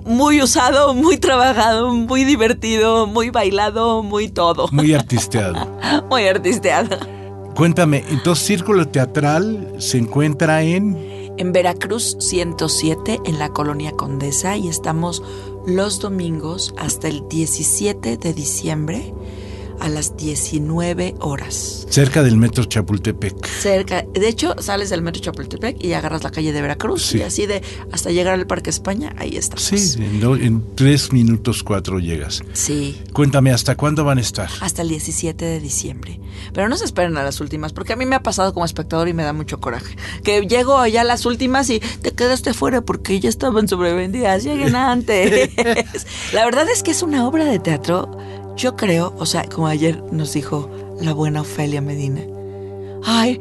muy 0.05 0.41
usado, 0.41 0.93
muy 0.93 1.17
trabajado, 1.17 1.93
muy 1.93 2.23
divertido, 2.23 3.07
muy 3.07 3.29
bailado, 3.29 4.03
muy 4.03 4.29
todo. 4.29 4.67
Muy 4.71 4.93
artisteado. 4.93 5.79
muy 6.09 6.27
artisteado. 6.27 6.97
Cuéntame, 7.55 8.03
entonces 8.09 8.45
Círculo 8.45 8.87
Teatral 8.87 9.75
se 9.77 9.97
encuentra 9.97 10.63
en 10.63 11.20
en 11.37 11.51
Veracruz 11.51 12.17
107 12.19 13.21
en 13.25 13.39
la 13.39 13.49
colonia 13.49 13.91
Condesa 13.91 14.57
y 14.57 14.67
estamos 14.67 15.23
los 15.65 15.99
domingos 15.99 16.73
hasta 16.77 17.07
el 17.07 17.27
17 17.27 18.17
de 18.17 18.33
diciembre 18.33 19.13
a 19.81 19.89
las 19.89 20.15
19 20.15 21.15
horas. 21.19 21.87
Cerca 21.89 22.21
del 22.23 22.37
metro 22.37 22.63
Chapultepec. 22.63 23.47
Cerca, 23.47 24.03
de 24.03 24.27
hecho, 24.27 24.55
sales 24.59 24.91
del 24.91 25.01
metro 25.01 25.21
Chapultepec 25.21 25.83
y 25.83 25.93
agarras 25.93 26.23
la 26.23 26.31
calle 26.31 26.53
de 26.53 26.61
Veracruz 26.61 27.15
y 27.15 27.23
así 27.23 27.47
de 27.47 27.63
hasta 27.91 28.11
llegar 28.11 28.35
al 28.35 28.45
Parque 28.45 28.69
España, 28.69 29.13
ahí 29.17 29.35
estamos. 29.35 29.63
Sí, 29.63 30.01
en, 30.01 30.63
tres 30.75 31.11
minutos 31.11 31.63
cuatro 31.63 31.99
llegas. 31.99 32.43
Sí. 32.53 33.01
Cuéntame, 33.11 33.51
¿hasta 33.51 33.75
cuándo 33.75 34.05
van 34.05 34.19
a 34.19 34.21
estar? 34.21 34.49
Hasta 34.61 34.83
el 34.83 34.89
17 34.89 35.43
de 35.43 35.59
diciembre. 35.59 36.19
Pero 36.53 36.69
no 36.69 36.77
se 36.77 36.85
esperen 36.85 37.17
a 37.17 37.23
las 37.23 37.41
últimas, 37.41 37.73
porque 37.73 37.93
a 37.93 37.95
mí 37.95 38.05
me 38.05 38.15
ha 38.15 38.23
pasado 38.23 38.53
como 38.53 38.65
espectador 38.65 39.07
y 39.07 39.13
me 39.13 39.23
da 39.23 39.33
mucho 39.33 39.59
coraje. 39.59 39.95
Que 40.23 40.45
llego 40.45 40.77
allá 40.77 41.01
a 41.01 41.05
las 41.05 41.25
últimas 41.25 41.69
y 41.71 41.79
te 41.79 42.11
quedaste 42.11 42.53
fuera 42.53 42.81
porque 42.81 43.19
ya 43.19 43.29
estaban 43.29 43.67
sobrevendidas, 43.67 44.43
lleguen 44.43 44.75
antes. 44.75 45.49
la 46.33 46.45
verdad 46.45 46.69
es 46.69 46.83
que 46.83 46.91
es 46.91 47.01
una 47.01 47.27
obra 47.27 47.45
de 47.45 47.57
teatro 47.57 48.11
yo 48.55 48.75
creo, 48.75 49.13
o 49.17 49.25
sea, 49.25 49.43
como 49.47 49.67
ayer 49.67 50.01
nos 50.11 50.33
dijo 50.33 50.69
la 50.99 51.13
buena 51.13 51.41
Ofelia 51.41 51.81
Medina, 51.81 52.21
ay, 53.03 53.39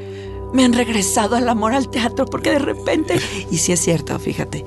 me 0.53 0.65
han 0.65 0.73
regresado 0.73 1.37
al 1.37 1.49
amor 1.49 1.75
al 1.75 1.91
teatro 1.91 2.27
porque 2.27 2.51
de 2.51 2.59
repente, 2.59 3.21
y 3.51 3.59
sí 3.59 3.73
es 3.73 3.81
cierto, 3.81 4.19
fíjate, 4.19 4.65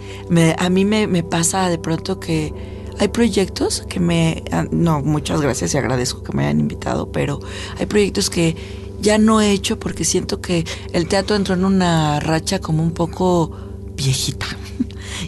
a 0.57 0.69
mí 0.69 0.85
me, 0.85 1.23
pasa 1.23 1.69
de 1.69 1.77
pronto 1.77 2.19
que 2.19 2.53
hay 2.99 3.07
proyectos 3.07 3.83
que 3.89 3.99
me, 3.99 4.43
no, 4.71 5.01
muchas 5.01 5.41
gracias 5.41 5.73
y 5.73 5.77
agradezco 5.77 6.23
que 6.23 6.33
me 6.33 6.43
hayan 6.43 6.59
invitado, 6.59 7.11
pero 7.11 7.39
hay 7.77 7.85
proyectos 7.85 8.29
que 8.29 8.55
ya 9.01 9.17
no 9.17 9.41
he 9.41 9.51
hecho 9.51 9.79
porque 9.79 10.05
siento 10.05 10.39
que 10.39 10.65
el 10.93 11.07
teatro 11.07 11.35
entró 11.35 11.55
en 11.55 11.65
una 11.65 12.19
racha 12.19 12.59
como 12.59 12.83
un 12.83 12.91
poco 12.91 13.51
viejita. 13.95 14.45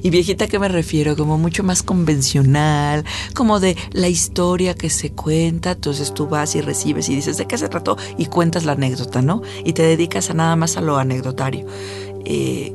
Y 0.01 0.09
viejita, 0.09 0.45
¿a 0.45 0.47
qué 0.47 0.59
me 0.59 0.67
refiero? 0.67 1.15
Como 1.15 1.37
mucho 1.37 1.63
más 1.63 1.83
convencional, 1.83 3.05
como 3.33 3.59
de 3.59 3.77
la 3.91 4.07
historia 4.07 4.75
que 4.75 4.89
se 4.89 5.11
cuenta. 5.11 5.71
Entonces 5.71 6.13
tú 6.13 6.27
vas 6.27 6.55
y 6.55 6.61
recibes 6.61 7.09
y 7.09 7.15
dices 7.15 7.37
de 7.37 7.45
qué 7.45 7.57
se 7.57 7.69
trató 7.69 7.97
y 8.17 8.25
cuentas 8.27 8.65
la 8.65 8.73
anécdota, 8.73 9.21
¿no? 9.21 9.41
Y 9.63 9.73
te 9.73 9.83
dedicas 9.83 10.29
a 10.29 10.33
nada 10.33 10.55
más 10.55 10.77
a 10.77 10.81
lo 10.81 10.97
anecdotario. 10.97 11.65
Eh, 12.25 12.73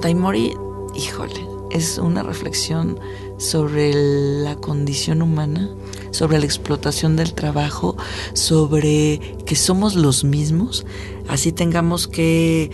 Taimori, 0.00 0.52
híjole, 0.94 1.56
es 1.70 1.98
una 1.98 2.22
reflexión 2.22 2.98
sobre 3.38 3.92
la 3.92 4.56
condición 4.56 5.22
humana, 5.22 5.68
sobre 6.10 6.38
la 6.38 6.46
explotación 6.46 7.16
del 7.16 7.34
trabajo, 7.34 7.96
sobre 8.32 9.36
que 9.44 9.56
somos 9.56 9.94
los 9.94 10.24
mismos, 10.24 10.86
así 11.28 11.52
tengamos 11.52 12.08
que 12.08 12.70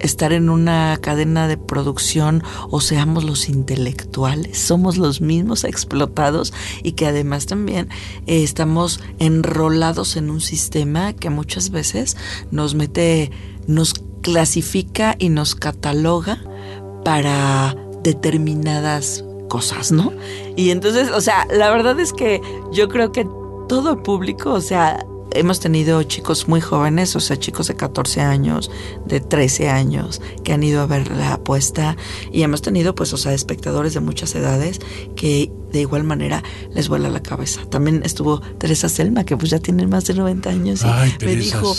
estar 0.00 0.32
en 0.32 0.48
una 0.50 0.98
cadena 1.00 1.48
de 1.48 1.56
producción 1.56 2.42
o 2.70 2.80
seamos 2.80 3.24
los 3.24 3.48
intelectuales, 3.48 4.58
somos 4.58 4.96
los 4.96 5.20
mismos 5.20 5.64
explotados 5.64 6.52
y 6.82 6.92
que 6.92 7.06
además 7.06 7.46
también 7.46 7.88
eh, 8.26 8.42
estamos 8.42 9.00
enrolados 9.18 10.16
en 10.16 10.30
un 10.30 10.40
sistema 10.40 11.12
que 11.12 11.30
muchas 11.30 11.70
veces 11.70 12.16
nos 12.50 12.74
mete, 12.74 13.30
nos 13.66 13.94
clasifica 14.22 15.16
y 15.18 15.28
nos 15.28 15.54
cataloga 15.54 16.42
para 17.04 17.76
determinadas 18.02 19.24
cosas, 19.48 19.92
¿no? 19.92 20.12
Y 20.56 20.70
entonces, 20.70 21.10
o 21.10 21.20
sea, 21.20 21.46
la 21.50 21.70
verdad 21.70 21.98
es 21.98 22.12
que 22.12 22.40
yo 22.72 22.88
creo 22.88 23.12
que 23.12 23.26
todo 23.68 24.02
público, 24.02 24.52
o 24.52 24.60
sea, 24.60 25.04
hemos 25.32 25.60
tenido 25.60 26.02
chicos 26.02 26.48
muy 26.48 26.60
jóvenes, 26.60 27.14
o 27.16 27.20
sea, 27.20 27.38
chicos 27.38 27.68
de 27.68 27.76
14 27.76 28.20
años, 28.20 28.70
de 29.06 29.20
13 29.20 29.68
años, 29.68 30.20
que 30.44 30.52
han 30.52 30.62
ido 30.62 30.80
a 30.80 30.86
ver 30.86 31.10
la 31.10 31.34
apuesta. 31.34 31.96
Y 32.32 32.42
hemos 32.42 32.62
tenido, 32.62 32.94
pues, 32.94 33.12
o 33.12 33.16
sea, 33.16 33.32
espectadores 33.32 33.94
de 33.94 34.00
muchas 34.00 34.34
edades 34.34 34.80
que 35.16 35.52
de 35.72 35.80
igual 35.80 36.04
manera 36.04 36.42
les 36.74 36.88
vuela 36.88 37.08
la 37.08 37.22
cabeza. 37.22 37.62
También 37.68 38.02
estuvo 38.04 38.40
Teresa 38.40 38.88
Selma, 38.88 39.24
que 39.24 39.36
pues 39.36 39.50
ya 39.50 39.58
tiene 39.58 39.86
más 39.86 40.06
de 40.06 40.14
90 40.14 40.50
años, 40.50 40.82
y 40.82 41.24
me 41.24 41.36
dijo, 41.36 41.74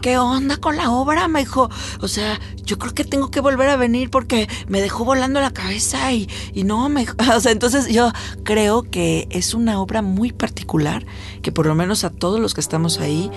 ¿Qué, 0.00 0.18
onda 0.18 0.56
con 0.56 0.76
la 0.76 0.90
obra? 0.90 1.28
Me 1.28 1.40
dijo, 1.40 1.70
o 2.00 2.08
sea, 2.08 2.40
yo 2.64 2.78
creo 2.78 2.94
que 2.94 3.04
tengo 3.04 3.30
que 3.30 3.40
volver 3.40 3.68
a 3.68 3.76
venir 3.76 4.10
porque 4.10 4.48
me 4.68 4.80
dejó 4.80 5.04
volando 5.04 5.40
la 5.40 5.52
cabeza 5.52 6.12
y, 6.12 6.28
y 6.54 6.64
no 6.64 6.88
me... 6.88 7.06
O 7.40 7.40
sea, 7.40 7.52
entonces 7.52 7.88
yo 7.88 8.10
creo 8.42 8.82
que 8.82 9.28
es 9.30 9.54
una 9.54 9.80
obra 9.80 10.02
muy 10.02 10.32
particular, 10.32 11.06
que 11.42 11.52
por 11.52 11.66
lo 11.66 11.74
menos 11.74 12.04
a 12.04 12.10
todos 12.10 12.40
los 12.40 12.54
que 12.54 12.60
estamos 12.60 12.98
ahí 12.98 13.30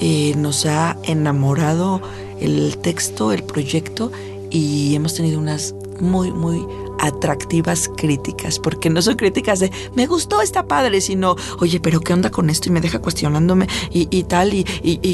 eh, 0.00 0.34
nos 0.36 0.66
ha 0.66 0.96
enamorado 1.02 2.00
el 2.40 2.78
texto, 2.78 3.32
el 3.32 3.42
proyecto, 3.42 4.12
y 4.50 4.94
hemos 4.94 5.14
tenido 5.14 5.38
unas 5.38 5.74
muy, 6.00 6.32
muy 6.32 6.64
atractivas 7.00 7.90
críticas, 7.96 8.58
porque 8.58 8.90
no 8.90 9.02
son 9.02 9.16
críticas 9.16 9.60
de 9.60 9.72
me 9.94 10.06
gustó, 10.06 10.42
está 10.42 10.66
padre, 10.66 11.00
sino 11.00 11.36
oye, 11.58 11.80
pero 11.80 12.00
¿qué 12.00 12.12
onda 12.12 12.30
con 12.30 12.50
esto? 12.50 12.68
Y 12.68 12.72
me 12.72 12.80
deja 12.80 13.00
cuestionándome 13.00 13.66
y, 13.90 14.22
tal, 14.24 14.54
y, 14.54 14.64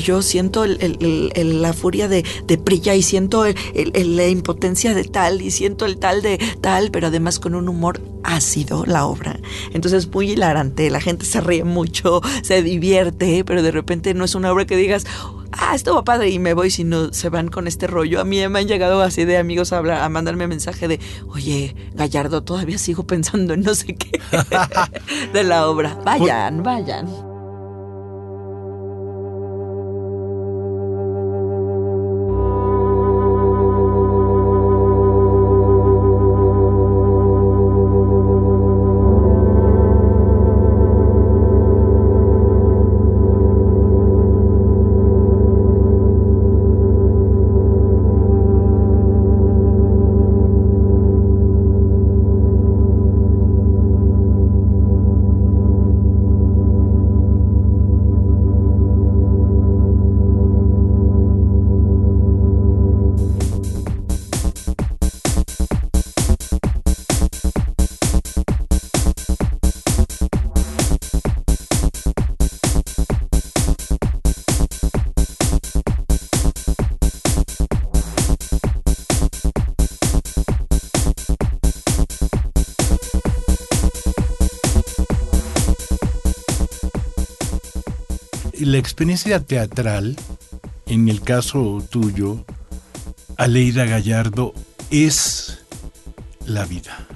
yo 0.01 0.23
siento 0.23 0.65
la 0.67 1.73
furia 1.73 2.09
de, 2.09 2.25
de 2.47 2.59
Prilla 2.59 2.95
y 2.95 3.03
siento 3.03 3.45
la 3.45 4.29
impotencia 4.29 4.95
de 4.95 5.05
tal 5.05 5.43
y 5.43 5.51
siento 5.51 5.87
el 5.87 5.99
tal 5.99 6.23
de 6.23 6.39
tal, 6.61 6.91
pero 6.91 7.09
además 7.09 7.39
con 7.39 7.55
un 7.55 7.69
humor 7.69 8.01
ácido 8.27 8.85
la 8.87 9.07
obra. 9.07 9.39
Entonces 9.73 10.13
muy 10.13 10.33
hilarante, 10.33 10.91
la 10.91 11.01
gente 11.01 11.25
se 11.25 11.41
ríe 11.41 11.65
mucho, 11.65 12.21
se 12.43 12.63
divierte, 12.63 13.45
pero 13.45 13.63
de 13.63 13.71
repente 13.71 14.15
no 14.15 14.25
es 14.25 14.35
una 14.35 14.53
obra 14.53 14.67
que 14.67 14.77
digas, 14.77 15.07
ah, 15.53 15.75
esto 15.75 15.95
va 15.95 16.05
padre 16.05 16.31
y 16.31 16.39
me 16.39 16.55
voy 16.55 16.71
si 16.71 16.85
no 16.85 17.13
se 17.13 17.29
van 17.29 17.49
con 17.49 17.67
este 17.67 17.87
rollo. 17.87 18.21
A 18.21 18.25
mí 18.25 18.47
me 18.49 18.59
han 18.59 18.69
llegado 18.69 19.03
así 19.03 19.25
de 19.25 19.39
amigos 19.39 19.73
a, 19.73 19.79
hablar, 19.79 20.03
a 20.03 20.09
mandarme 20.09 20.47
mensaje 20.47 20.89
de, 20.89 21.01
oye, 21.29 21.75
Gallardo, 21.95 22.43
todavía 22.43 22.79
sigo 22.79 23.07
pensando 23.07 23.55
en 23.55 23.63
no 23.63 23.75
sé 23.75 23.95
qué 23.95 24.21
de 25.33 25.45
la 25.45 25.69
obra. 25.69 25.97
Vayan, 26.05 26.63
vayan. 26.63 27.26
Experiencia 88.97 89.41
teatral, 89.41 90.17
en 90.87 91.11
el 91.11 91.21
caso 91.21 91.85
tuyo, 91.91 92.47
Aleida 93.37 93.85
Gallardo, 93.85 94.55
es 94.91 95.59
la 96.47 96.65
vida. 96.65 97.07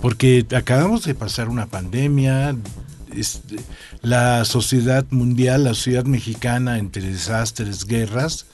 Porque 0.00 0.46
acabamos 0.56 1.04
de 1.04 1.14
pasar 1.14 1.50
una 1.50 1.66
pandemia, 1.66 2.56
la 4.00 4.46
sociedad 4.46 5.04
mundial, 5.10 5.64
la 5.64 5.74
sociedad 5.74 6.06
mexicana, 6.06 6.78
entre 6.78 7.02
desastres, 7.02 7.84
guerras, 7.84 8.46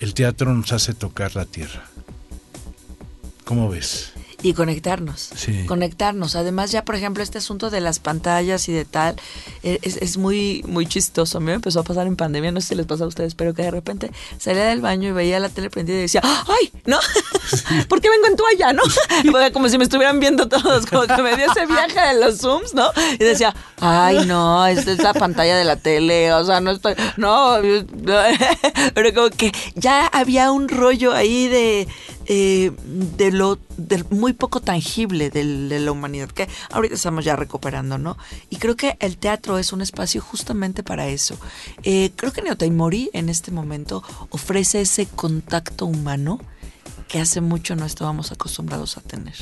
el 0.00 0.14
teatro 0.14 0.52
nos 0.52 0.72
hace 0.72 0.94
tocar 0.94 1.36
la 1.36 1.44
tierra. 1.44 1.84
¿Cómo 3.44 3.68
ves? 3.68 4.13
Y 4.44 4.52
conectarnos. 4.52 5.30
Conectarnos. 5.66 6.36
Además, 6.36 6.70
ya 6.70 6.84
por 6.84 6.96
ejemplo, 6.96 7.22
este 7.22 7.38
asunto 7.38 7.70
de 7.70 7.80
las 7.80 7.98
pantallas 7.98 8.68
y 8.68 8.72
de 8.72 8.84
tal, 8.84 9.16
e, 9.62 9.78
es, 9.80 10.18
muy, 10.18 10.62
muy 10.68 10.86
chistoso. 10.86 11.38
A 11.38 11.40
mí 11.40 11.46
me 11.46 11.54
empezó 11.54 11.80
a 11.80 11.82
pasar 11.82 12.06
en 12.06 12.14
pandemia, 12.14 12.52
no 12.52 12.60
sé 12.60 12.68
si 12.68 12.74
les 12.74 12.84
pasa 12.84 13.04
a 13.04 13.06
ustedes, 13.06 13.34
pero 13.34 13.54
que 13.54 13.62
de 13.62 13.70
repente 13.70 14.10
salía 14.36 14.66
del 14.66 14.82
baño 14.82 15.08
y 15.08 15.12
veía 15.12 15.40
la 15.40 15.48
tele 15.48 15.70
prendida 15.70 15.96
y 15.96 16.02
decía, 16.02 16.20
¡ay! 16.22 16.70
¿No? 16.84 16.98
¿Por 17.88 18.02
qué 18.02 18.10
vengo 18.10 18.26
en 18.26 18.36
toalla? 18.36 18.74
¿No? 18.74 18.82
como 19.54 19.70
si 19.70 19.78
me 19.78 19.84
estuvieran 19.84 20.20
viendo 20.20 20.46
todos, 20.46 20.84
como 20.84 21.06
que 21.06 21.22
me 21.22 21.36
dio 21.36 21.46
ese 21.50 21.64
viaje 21.64 22.14
de 22.14 22.20
los 22.20 22.38
Zooms, 22.40 22.74
¿no? 22.74 22.90
Y 23.14 23.24
decía, 23.24 23.54
¡ay, 23.80 24.26
no! 24.26 24.66
Esta 24.66 24.92
es 24.92 24.98
la 24.98 25.14
pantalla 25.14 25.56
de 25.56 25.64
la 25.64 25.76
tele, 25.76 26.34
o 26.34 26.44
sea, 26.44 26.60
no 26.60 26.72
estoy. 26.72 26.96
No, 27.16 27.56
pero 28.94 29.14
como 29.14 29.30
que 29.30 29.52
ya 29.74 30.06
había 30.06 30.52
un 30.52 30.68
rollo 30.68 31.14
ahí 31.14 31.48
de 31.48 31.88
eh, 32.26 32.72
de 33.16 33.30
lo 33.32 33.58
muy 34.10 34.32
poco 34.32 34.60
tangible 34.60 35.30
de, 35.30 35.44
la 35.44 35.92
humanidad, 35.92 36.30
que 36.30 36.48
ahorita 36.70 36.94
estamos 36.94 37.24
ya 37.24 37.36
recuperando, 37.36 37.98
¿no? 37.98 38.16
Y 38.50 38.56
creo 38.56 38.76
que 38.76 38.96
el 39.00 39.16
teatro 39.16 39.58
es 39.58 39.72
un 39.72 39.82
espacio 39.82 40.20
justamente 40.20 40.82
para 40.82 41.08
eso. 41.08 41.36
Eh, 41.82 42.12
creo 42.16 42.32
que 42.32 42.42
Neotaimori 42.42 43.10
en 43.12 43.28
este 43.28 43.50
momento 43.50 44.02
ofrece 44.30 44.80
ese 44.80 45.06
contacto 45.06 45.86
humano 45.86 46.40
que 47.08 47.20
hace 47.20 47.40
mucho 47.40 47.76
no 47.76 47.84
estábamos 47.84 48.32
acostumbrados 48.32 48.96
a 48.96 49.00
tener 49.00 49.34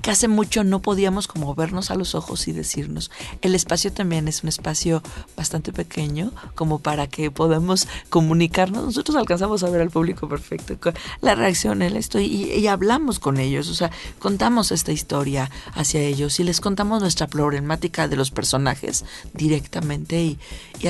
que 0.00 0.10
hace 0.10 0.28
mucho 0.28 0.64
no 0.64 0.80
podíamos 0.80 1.28
como 1.28 1.54
vernos 1.54 1.90
a 1.90 1.94
los 1.94 2.14
ojos 2.14 2.48
y 2.48 2.52
decirnos. 2.52 3.10
El 3.42 3.54
espacio 3.54 3.92
también 3.92 4.28
es 4.28 4.42
un 4.42 4.48
espacio 4.48 5.02
bastante 5.36 5.72
pequeño 5.72 6.32
como 6.54 6.78
para 6.78 7.06
que 7.06 7.30
podamos 7.30 7.88
comunicarnos. 8.08 8.84
Nosotros 8.84 9.16
alcanzamos 9.16 9.62
a 9.62 9.70
ver 9.70 9.80
al 9.80 9.90
público 9.90 10.28
perfecto, 10.28 10.92
la 11.20 11.34
reacción, 11.34 11.82
el 11.82 11.96
esto, 11.96 12.18
y, 12.20 12.66
hablamos 12.66 13.18
con 13.18 13.38
ellos, 13.38 13.68
o 13.68 13.74
sea, 13.74 13.90
contamos 14.18 14.72
esta 14.72 14.92
historia 14.92 15.50
hacia 15.74 16.00
ellos 16.00 16.40
y 16.40 16.44
les 16.44 16.60
contamos 16.60 17.02
nuestra 17.02 17.26
problemática 17.26 18.08
de 18.08 18.16
los 18.16 18.30
personajes 18.30 19.04
directamente 19.34 20.22
y, 20.22 20.38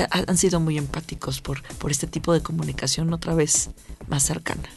han 0.09 0.37
sido 0.37 0.59
muy 0.59 0.77
empáticos 0.77 1.41
por, 1.41 1.61
por 1.77 1.91
este 1.91 2.07
tipo 2.07 2.33
de 2.33 2.41
comunicación 2.41 3.13
otra 3.13 3.35
vez 3.35 3.69
más 4.07 4.23
cercana. 4.23 4.69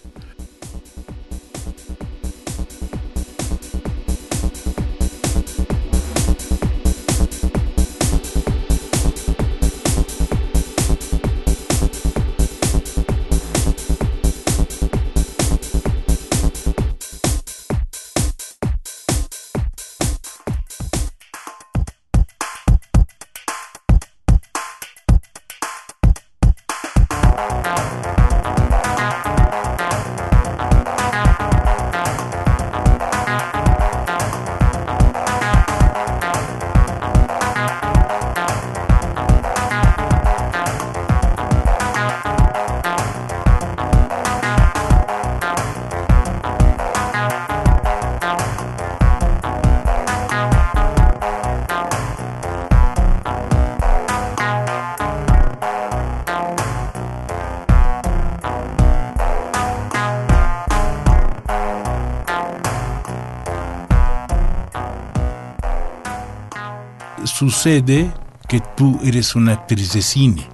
Sucede 67.51 68.13
que 68.49 68.61
tú 68.77 68.99
eres 69.05 69.37
una 69.37 69.53
actriz 69.53 69.93
de 69.93 70.03
cine. 70.03 70.49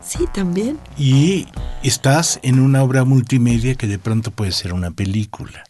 Sí, 0.00 0.24
también. 0.32 0.78
Y 0.96 1.46
estás 1.82 2.38
en 2.42 2.60
una 2.60 2.82
obra 2.82 3.04
multimedia 3.04 3.74
que 3.74 3.88
de 3.88 3.98
pronto 3.98 4.30
puede 4.30 4.52
ser 4.52 4.72
una 4.72 4.92
película. 4.92 5.64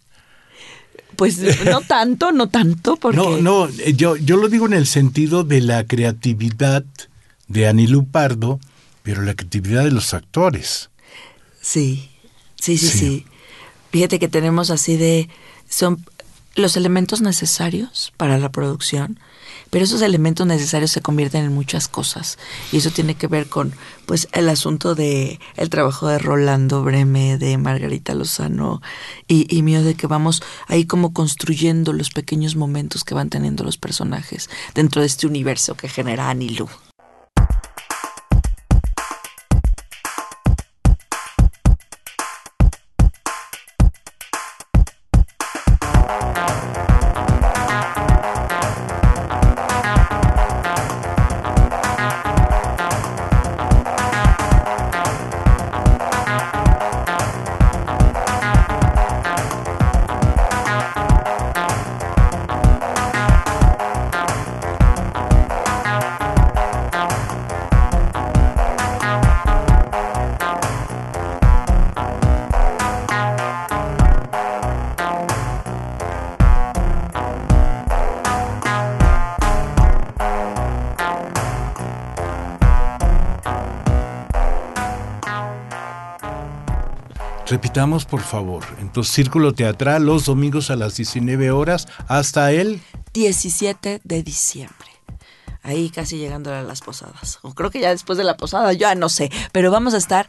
Pues 1.16 1.38
no 1.64 1.80
tanto, 1.88 2.32
no 2.32 2.48
tanto, 2.48 2.96
porque... 2.96 3.16
No, 3.16 3.38
no, 3.38 3.70
yo, 3.70 4.16
yo 4.16 4.36
lo 4.36 4.48
digo 4.48 4.66
en 4.66 4.74
el 4.74 4.86
sentido 4.86 5.42
de 5.42 5.62
la 5.62 5.86
creatividad 5.86 6.84
de 7.48 7.68
Anilú 7.68 8.06
Pardo, 8.06 8.60
pero 9.02 9.22
la 9.22 9.34
creatividad 9.34 9.84
de 9.84 9.92
los 9.92 10.12
actores. 10.12 10.90
Sí, 11.60 12.10
sí, 12.60 12.76
sí, 12.76 12.88
sí. 12.88 13.26
Fíjate 13.90 14.18
que 14.18 14.28
tenemos 14.28 14.70
así 14.70 14.96
de... 14.96 15.30
Son 15.68 16.04
los 16.56 16.76
elementos 16.76 17.22
necesarios 17.22 18.12
para 18.18 18.38
la 18.38 18.50
producción, 18.50 19.18
pero 19.72 19.86
esos 19.86 20.02
elementos 20.02 20.46
necesarios 20.46 20.90
se 20.90 21.00
convierten 21.00 21.46
en 21.46 21.54
muchas 21.54 21.88
cosas 21.88 22.38
y 22.72 22.76
eso 22.76 22.90
tiene 22.90 23.14
que 23.14 23.26
ver 23.26 23.48
con 23.48 23.72
pues 24.04 24.28
el 24.32 24.50
asunto 24.50 24.94
de 24.94 25.40
el 25.56 25.70
trabajo 25.70 26.08
de 26.08 26.18
Rolando 26.18 26.84
Breme 26.84 27.38
de 27.38 27.56
Margarita 27.56 28.14
Lozano 28.14 28.82
y, 29.26 29.62
mío 29.62 29.82
de 29.82 29.94
que 29.94 30.06
vamos 30.06 30.42
ahí 30.68 30.84
como 30.84 31.14
construyendo 31.14 31.94
los 31.94 32.10
pequeños 32.10 32.54
momentos 32.54 33.02
que 33.02 33.14
van 33.14 33.30
teniendo 33.30 33.64
los 33.64 33.78
personajes 33.78 34.50
dentro 34.74 35.00
de 35.00 35.06
este 35.06 35.26
universo 35.26 35.74
que 35.74 35.88
genera 35.88 36.28
Anilu. 36.28 36.68
Repitamos, 87.72 88.04
por 88.04 88.20
favor. 88.20 88.64
Entonces, 88.82 89.14
Círculo 89.14 89.54
Teatral 89.54 90.04
los 90.04 90.26
domingos 90.26 90.70
a 90.70 90.76
las 90.76 90.94
19 90.94 91.52
horas 91.52 91.88
hasta 92.06 92.52
el 92.52 92.82
17 93.14 94.02
de 94.04 94.22
diciembre. 94.22 94.88
Ahí 95.62 95.88
casi 95.88 96.18
llegando 96.18 96.52
a 96.52 96.60
las 96.60 96.82
posadas. 96.82 97.38
O 97.40 97.54
creo 97.54 97.70
que 97.70 97.80
ya 97.80 97.88
después 97.88 98.18
de 98.18 98.24
la 98.24 98.36
posada, 98.36 98.74
ya 98.74 98.94
no 98.94 99.08
sé. 99.08 99.30
Pero 99.52 99.70
vamos 99.70 99.94
a 99.94 99.96
estar 99.96 100.26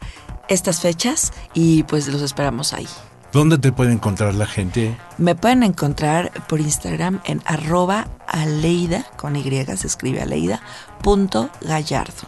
estas 0.48 0.80
fechas 0.80 1.34
y 1.52 1.82
pues 1.82 2.08
los 2.08 2.22
esperamos 2.22 2.72
ahí. 2.72 2.88
¿Dónde 3.30 3.58
te 3.58 3.72
puede 3.72 3.92
encontrar 3.92 4.32
la 4.34 4.46
gente? 4.46 4.96
Me 5.18 5.34
pueden 5.34 5.64
encontrar 5.64 6.32
por 6.48 6.60
Instagram 6.60 7.20
en 7.26 7.42
arroba 7.44 8.08
aleida, 8.26 9.04
con 9.18 9.36
Y 9.36 9.42
se 9.42 9.86
escribe 9.86 10.22
aleida, 10.22 10.62
punto 11.02 11.50
gallardo. 11.60 12.26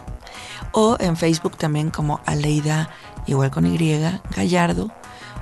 O 0.73 0.95
en 0.99 1.17
Facebook 1.17 1.57
también 1.57 1.89
como 1.89 2.21
aleida 2.27 2.91
igual 3.27 3.51
con 3.51 3.65
Y, 3.65 3.77
Gallardo. 4.35 4.91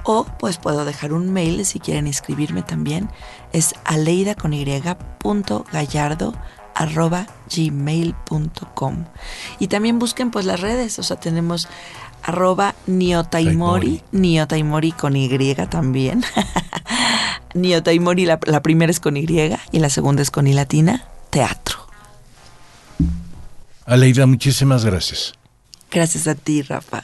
O 0.05 0.25
pues 0.39 0.57
puedo 0.57 0.85
dejar 0.85 1.13
un 1.13 1.33
mail 1.33 1.65
si 1.65 1.79
quieren 1.79 2.07
inscribirme 2.07 2.61
también. 2.61 3.09
Es 3.51 3.73
aleida 3.83 4.35
con 4.35 4.53
Y 4.53 4.65
punto 5.17 5.65
gallardo 5.71 6.33
arroba 6.75 7.25
gmail.com 7.55 9.05
y 9.59 9.67
también 9.67 9.97
busquen 9.97 10.29
pues 10.29 10.45
las 10.45 10.59
redes, 10.59 10.99
o 10.99 11.03
sea 11.03 11.15
tenemos 11.15 11.69
arroba 12.21 12.75
niotaimori, 12.85 14.03
niotaimori 14.11 14.91
con 14.91 15.15
Y 15.15 15.55
también. 15.69 16.23
niotaimori, 17.53 18.25
la, 18.25 18.39
la 18.45 18.61
primera 18.61 18.91
es 18.91 18.99
con 18.99 19.15
Y 19.15 19.25
y 19.71 19.79
la 19.79 19.89
segunda 19.89 20.21
es 20.21 20.31
con 20.31 20.47
I 20.47 20.53
latina, 20.53 21.05
teatro. 21.29 21.87
Aleida, 23.85 24.25
muchísimas 24.25 24.83
gracias. 24.83 25.33
Gracias 25.91 26.27
a 26.27 26.35
ti, 26.35 26.63
Rafa. 26.63 27.03